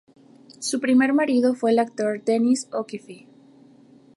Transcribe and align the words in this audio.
Su 0.57 0.79
primer 0.79 1.13
marido 1.13 1.53
fue 1.53 1.69
el 1.69 1.77
actor 1.77 2.23
Dennis 2.25 2.67
O'Keefe. 2.71 3.27